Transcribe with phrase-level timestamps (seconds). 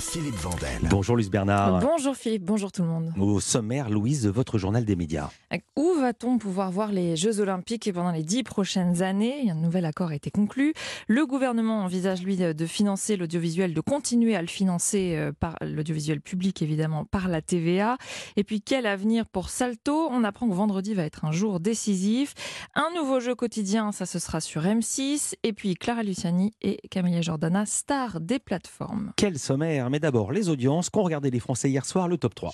[0.00, 0.88] Philippe Vandel.
[0.88, 1.80] Bonjour Luce Bernard.
[1.80, 3.12] Bonjour Philippe, bonjour tout le monde.
[3.18, 5.28] Au sommaire, Louise, de votre journal des médias.
[5.76, 9.50] Où va-t-on pouvoir voir les Jeux Olympiques pendant les dix prochaines années?
[9.50, 10.72] Un nouvel accord a été conclu.
[11.06, 16.22] Le gouvernement envisage, lui, de financer l'audiovisuel, de continuer à le financer euh, par l'audiovisuel
[16.22, 17.98] public, évidemment, par la TVA.
[18.36, 20.08] Et puis, quel avenir pour Salto?
[20.10, 22.34] On apprend que vendredi va être un jour décisif.
[22.74, 25.34] Un nouveau jeu quotidien, ça ce sera sur M6.
[25.42, 29.12] Et puis, Clara Luciani et Camilla Jordana, stars des plateformes.
[29.16, 32.52] Quel sommaire mais d'abord les audiences qu'ont regardé les Français hier soir, le top 3.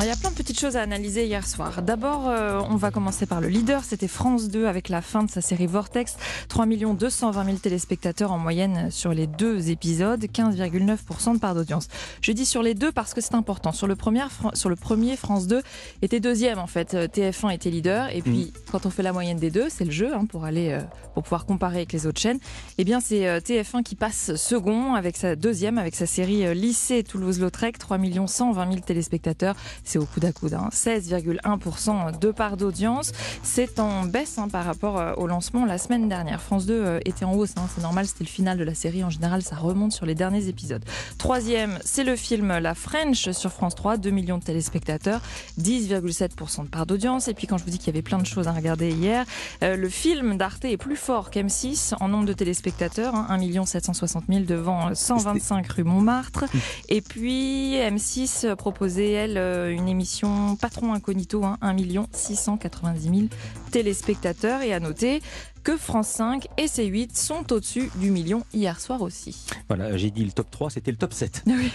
[0.00, 1.80] Il y a plein de petites choses à analyser hier soir.
[1.80, 3.84] D'abord, euh, on va commencer par le leader.
[3.84, 6.16] C'était France 2 avec la fin de sa série Vortex.
[6.48, 11.88] 3 220 000 téléspectateurs en moyenne sur les deux épisodes, 15,9% de part d'audience.
[12.20, 13.72] Je dis sur les deux parce que c'est important.
[13.72, 15.62] Sur le, premier, sur le premier, France 2
[16.02, 16.92] était deuxième en fait.
[16.92, 18.14] Euh, TF1 était leader.
[18.14, 18.70] Et puis, mm.
[18.72, 20.80] quand on fait la moyenne des deux, c'est le jeu hein, pour aller, euh,
[21.14, 22.40] pour pouvoir comparer avec les autres chaînes.
[22.76, 27.78] Eh bien, c'est TF1 qui passe second avec sa deuxième, avec sa série Lycée Toulouse-Lautrec.
[27.78, 29.54] 3 120 000 téléspectateurs
[29.84, 30.52] c'est au coude à coude.
[30.52, 33.12] 16,1% de part d'audience.
[33.42, 36.40] C'est en baisse hein, par rapport euh, au lancement la semaine dernière.
[36.40, 37.66] France 2 euh, était en hausse, hein.
[37.74, 39.04] c'est normal, c'était le final de la série.
[39.04, 40.84] En général, ça remonte sur les derniers épisodes.
[41.18, 45.20] Troisième, c'est le film La French sur France 3, 2 millions de téléspectateurs,
[45.60, 47.28] 10,7% de part d'audience.
[47.28, 49.24] Et puis quand je vous dis qu'il y avait plein de choses à regarder hier,
[49.62, 54.44] euh, le film d'Arte est plus fort qu'M6 en nombre de téléspectateurs, 1 760 000
[54.44, 56.44] devant 125 rue Montmartre.
[56.88, 59.38] Et puis M6 proposait, elle,
[59.70, 61.76] une émission Patron Incognito, hein, 1
[62.12, 63.28] 690 000
[63.70, 64.62] téléspectateurs.
[64.62, 65.22] Et à noter
[65.64, 69.46] que France 5 et C8 sont au-dessus du million hier soir aussi.
[69.68, 71.42] Voilà, j'ai dit le top 3, c'était le top 7.
[71.54, 71.70] Oui.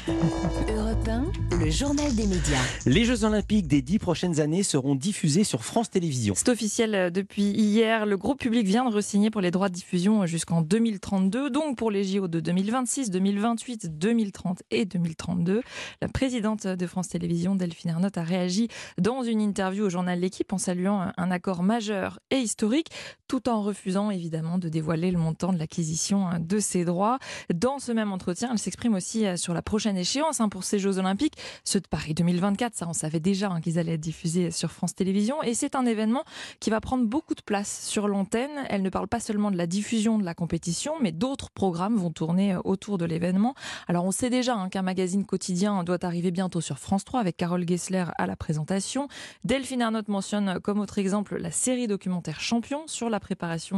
[0.69, 2.59] Europe 1, le journal des médias.
[2.85, 6.35] Les Jeux Olympiques des dix prochaines années seront diffusés sur France Télévisions.
[6.35, 8.05] C'est officiel euh, depuis hier.
[8.05, 11.89] Le groupe public vient de re-signer pour les droits de diffusion jusqu'en 2032, donc pour
[11.89, 15.61] les JO de 2026, 2028, 2030 et 2032.
[16.01, 18.67] La présidente de France Télévisions, Delphine Ernotte, a réagi
[18.99, 22.89] dans une interview au journal L'équipe en saluant un accord majeur et historique,
[23.27, 27.17] tout en refusant refusant évidemment de dévoiler le montant de l'acquisition hein, de ces droits.
[27.53, 30.79] Dans ce même entretien, elle s'exprime aussi euh, sur la prochaine échéance hein, pour ces
[30.79, 32.75] Jeux Olympiques, ceux de Paris 2024.
[32.75, 35.41] Ça, on savait déjà hein, qu'ils allaient être diffusés sur France Télévisions.
[35.43, 36.25] Et c'est un événement
[36.59, 38.51] qui va prendre beaucoup de place sur l'antenne.
[38.67, 42.11] Elle ne parle pas seulement de la diffusion de la compétition, mais d'autres programmes vont
[42.11, 43.55] tourner euh, autour de l'événement.
[43.87, 47.65] Alors, on sait déjà qu'un magazine quotidien doit arriver bientôt sur France 3 avec Carole
[47.65, 49.07] Gessler à la présentation.
[49.45, 53.68] Delphine Arnott mentionne comme autre exemple la série documentaire Champion sur la préparation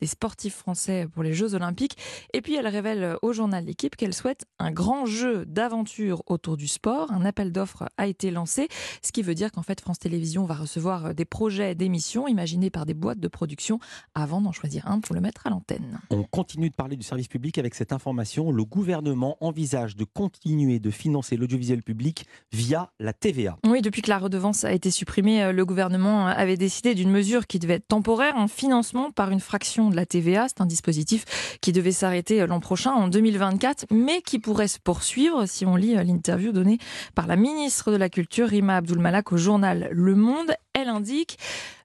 [0.00, 1.96] des sportifs français pour les Jeux Olympiques.
[2.32, 6.68] Et puis elle révèle au journal L'équipe qu'elle souhaite un grand jeu d'aventure autour du
[6.68, 7.10] sport.
[7.10, 8.68] Un appel d'offres a été lancé,
[9.02, 12.86] ce qui veut dire qu'en fait France Télévisions va recevoir des projets d'émissions imaginés par
[12.86, 13.80] des boîtes de production
[14.14, 16.00] avant d'en choisir un pour le mettre à l'antenne.
[16.10, 18.52] On continue de parler du service public avec cette information.
[18.52, 23.58] Le gouvernement envisage de continuer de financer l'audiovisuel public via la TVA.
[23.66, 27.58] Oui, depuis que la redevance a été supprimée, le gouvernement avait décidé d'une mesure qui
[27.58, 30.46] devait être temporaire, un financement par une une fraction de la TVA.
[30.48, 34.78] C'est un dispositif qui devait s'arrêter euh, l'an prochain, en 2024, mais qui pourrait se
[34.78, 36.78] poursuivre si on lit euh, l'interview donnée
[37.14, 40.52] par la ministre de la Culture, Rima Abdul-Malak, au journal Le Monde.
[40.72, 41.38] Elle indique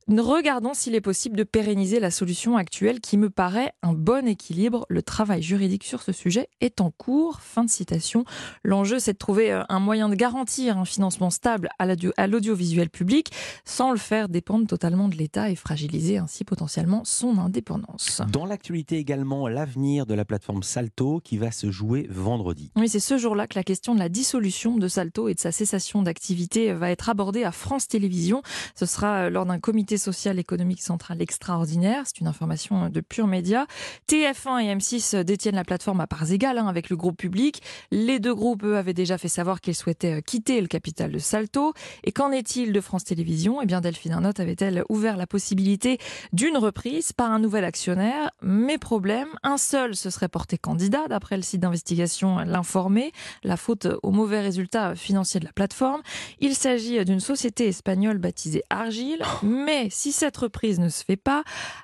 [0.08, 4.86] Regardons s'il est possible de pérenniser la solution actuelle qui me paraît un bon équilibre.
[4.90, 7.40] Le travail juridique sur ce sujet est en cours.
[7.42, 8.26] Fin de citation.
[8.64, 13.32] L'enjeu, c'est de trouver euh, un moyen de garantir un financement stable à l'audiovisuel public
[13.64, 18.22] sans le faire dépendre totalement de l'État et fragiliser ainsi potentiellement son indépendance.
[18.32, 22.72] Dans l'actualité également, l'avenir de la plateforme Salto qui va se jouer vendredi.
[22.76, 25.52] Oui, c'est ce jour-là que la question de la dissolution de Salto et de sa
[25.52, 28.42] cessation d'activité va être abordée à France Télévisions.
[28.76, 32.04] Ce sera euh, lors d'un comité social économique central extraordinaire.
[32.06, 33.68] C'est une information de pur média.
[34.10, 37.62] TF1 et M6 détiennent la plateforme à parts égales hein, avec le groupe public.
[37.92, 41.20] Les deux groupes, eux, avaient déjà fait savoir qu'ils souhaitaient euh, quitter le capital de
[41.20, 41.74] Salto.
[42.04, 43.62] Et qu'en est-il de France Télévisions?
[43.62, 45.98] Eh bien, Delphine Arnott avait-elle ouvert la possibilité
[46.34, 48.32] d'une reprise par un nouvel actionnaire?
[48.42, 53.12] Mais problème, un seul se serait porté candidat, d'après le site d'investigation L'Informé.
[53.44, 56.02] La faute aux mauvais résultats financiers de la plateforme.
[56.40, 61.44] Il s'agit d'une société espagnole baptisée Argile, mais si cette reprise ne se fait pas,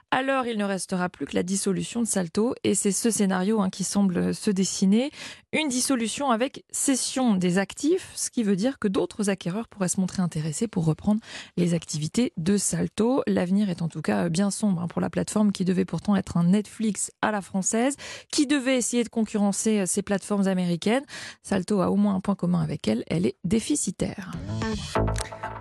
[0.09, 2.55] alors il ne restera plus que la dissolution de Salto.
[2.63, 5.11] Et c'est ce scénario hein, qui semble se dessiner.
[5.51, 9.99] Une dissolution avec cession des actifs, ce qui veut dire que d'autres acquéreurs pourraient se
[9.99, 11.19] montrer intéressés pour reprendre
[11.57, 13.21] les activités de Salto.
[13.27, 16.37] L'avenir est en tout cas bien sombre hein, pour la plateforme qui devait pourtant être
[16.37, 17.95] un Netflix à la française,
[18.31, 21.03] qui devait essayer de concurrencer ces plateformes américaines.
[21.43, 24.31] Salto a au moins un point commun avec elle, elle est déficitaire.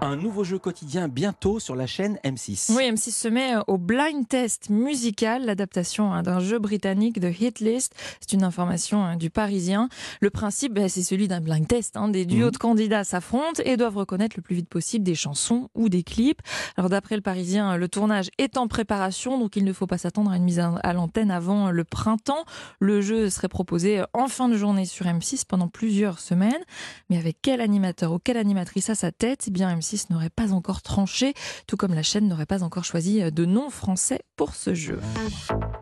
[0.01, 2.73] Un nouveau jeu quotidien bientôt sur la chaîne M6.
[2.77, 7.29] Oui, M6 se met euh, au blind test musical, l'adaptation hein, d'un jeu britannique de
[7.29, 7.95] Hit List.
[8.21, 9.89] C'est une information hein, du Parisien.
[10.21, 11.97] Le principe, ben, c'est celui d'un blind test.
[11.97, 12.09] Hein.
[12.09, 12.51] Des duos Mhm.
[12.53, 16.41] de candidats s'affrontent et doivent reconnaître le plus vite possible des chansons ou des clips.
[16.77, 20.31] Alors d'après le Parisien, le tournage est en préparation, donc il ne faut pas s'attendre
[20.31, 22.45] à une mise à à l'antenne avant le printemps.
[22.81, 26.63] Le jeu serait proposé en fin de journée sur M6 pendant plusieurs semaines.
[27.11, 30.53] Mais avec quel animateur ou quelle animatrice à sa tête Eh bien, M6 n'aurait pas
[30.53, 31.35] encore tranché,
[31.67, 34.99] tout comme la chaîne n'aurait pas encore choisi de nom français pour ce jeu.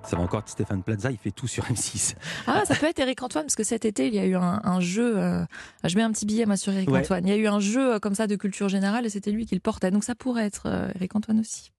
[0.03, 2.15] Ça va encore être Stéphane Plaza, il fait tout sur M6.
[2.47, 4.61] Ah, ça peut être Eric Antoine, parce que cet été, il y a eu un,
[4.65, 5.17] un jeu.
[5.19, 5.45] euh,
[5.85, 7.01] je mets un petit billet moi, sur Eric Ouais.
[7.01, 7.27] Antoine.
[7.27, 9.47] Il y a eu un jeu euh, comme ça de culture générale et c'était lui
[9.47, 9.91] qui le portait.
[9.91, 11.71] Donc ça pourrait être euh, Eric Antoine aussi.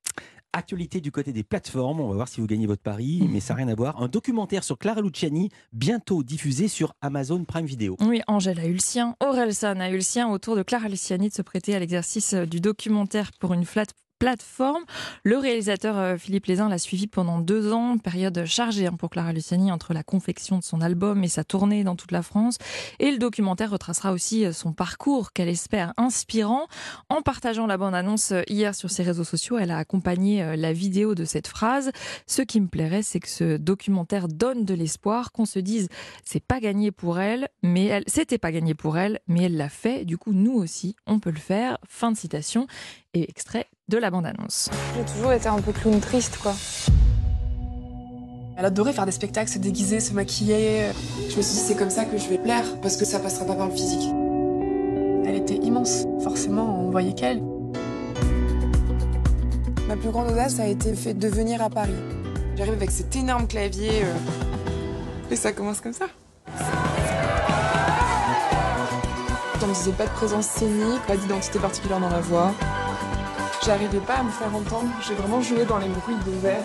[0.54, 3.54] Actualité du côté des plateformes, on va voir si vous gagnez votre pari, mais ça
[3.54, 4.02] n'a rien à voir.
[4.02, 7.98] Un documentaire sur Clara Luciani, bientôt diffusé sur Amazon Prime Video.
[8.00, 11.28] Oui, Angèle a eu le sien, Orelsan a eu le sien autour de Clara Luciani
[11.28, 13.84] de se prêter à l'exercice euh, du documentaire pour une flat
[14.20, 14.84] plateforme.
[15.24, 19.34] Le réalisateur euh, Philippe Lézin l'a suivi pendant deux ans, période chargée hein, pour Clara
[19.34, 22.58] Luciani entre la confection de son album et sa tournée dans toute la France.
[23.00, 26.68] Et le documentaire retracera aussi euh, son parcours qu'elle espère inspirant.
[27.10, 31.16] En partageant la bande-annonce euh, hier sur ses réseaux sociaux, elle a accompagné la vidéo
[31.16, 31.92] de cette phrase.
[32.28, 35.90] Ce qui me plairait, c'est que ce documentaire donne de l'espoir, qu'on se dise
[36.24, 39.70] c'est pas gagné pour elle, mais elle, c'était pas gagné pour elle, mais elle l'a
[39.70, 40.06] fait.
[40.06, 41.78] Du coup, nous aussi, on peut le faire.
[41.88, 42.68] Fin de citation
[43.16, 44.70] et extrait de la bande-annonce.
[44.96, 46.54] J'ai toujours été un peu clown triste, quoi.
[48.58, 50.92] Elle adorait faire des spectacles, se déguiser, se maquiller.
[51.30, 53.46] Je me suis dit, c'est comme ça que je vais plaire, parce que ça passera
[53.46, 54.10] pas par le physique.
[55.26, 57.42] Elle était immense, forcément, on voyait qu'elle.
[59.88, 61.96] Ma plus grande audace a été le fait de venir à Paris.
[62.56, 66.06] J'arrive avec cet énorme clavier, euh, et ça commence comme ça.
[69.62, 72.54] On me disait pas de présence scénique, pas d'identité particulière dans la voix.
[73.66, 76.62] J'arrivais pas à me faire entendre, j'ai vraiment joué dans les bruits de verre.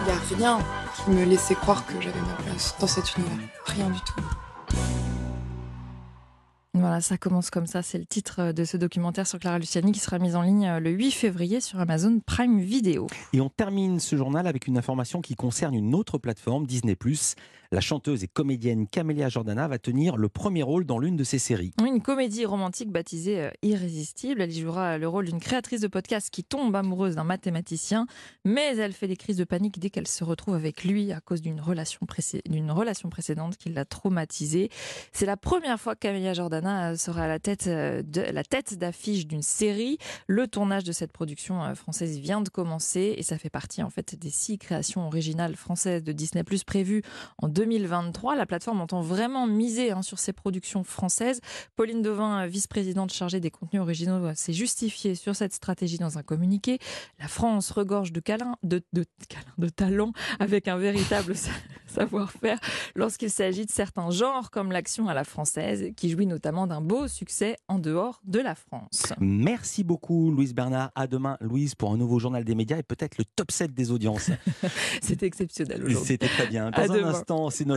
[0.00, 0.58] Il y a rien
[0.94, 3.48] qui me laissait croire que j'avais ma place dans cet univers.
[3.66, 4.31] Rien du tout.
[6.92, 7.80] Voilà, ça commence comme ça.
[7.80, 10.90] C'est le titre de ce documentaire sur Clara Luciani qui sera mis en ligne le
[10.90, 13.06] 8 février sur Amazon Prime Video.
[13.32, 16.94] Et on termine ce journal avec une information qui concerne une autre plateforme, Disney+.
[17.70, 21.38] La chanteuse et comédienne Camélia Jordana va tenir le premier rôle dans l'une de ses
[21.38, 21.72] séries.
[21.82, 24.42] Une comédie romantique baptisée euh, Irrésistible.
[24.42, 28.06] Elle y jouera le rôle d'une créatrice de podcast qui tombe amoureuse d'un mathématicien,
[28.44, 31.40] mais elle fait des crises de panique dès qu'elle se retrouve avec lui à cause
[31.40, 34.68] d'une relation, précé- relation précédente qui l'a traumatisée.
[35.12, 38.44] C'est la première fois que Camélia Jordana euh, sera à la tête, euh, de, la
[38.44, 39.98] tête d'affiche d'une série.
[40.26, 43.90] Le tournage de cette production euh, française vient de commencer et ça fait partie en
[43.90, 47.02] fait des six créations originales françaises de Disney prévues
[47.38, 48.36] en 2023.
[48.36, 51.40] La plateforme entend vraiment miser hein, sur ces productions françaises.
[51.76, 56.78] Pauline Devin, vice-présidente chargée des contenus originaux, s'est justifiée sur cette stratégie dans un communiqué.
[57.18, 61.50] La France regorge de câlins, de, de, câlins, de talents avec un véritable sa-
[61.86, 62.58] savoir-faire
[62.94, 67.08] lorsqu'il s'agit de certains genres comme l'action à la française qui jouit notamment d'un beau
[67.08, 69.12] succès en dehors de la France.
[69.20, 70.90] Merci beaucoup, Louise Bernard.
[70.94, 73.90] À demain, Louise, pour un nouveau journal des médias et peut-être le top 7 des
[73.90, 74.30] audiences.
[75.02, 76.06] C'était exceptionnel aujourd'hui.
[76.06, 76.68] C'était très bien.
[76.72, 77.08] À Dans un demain.
[77.10, 77.70] instant, c'est notre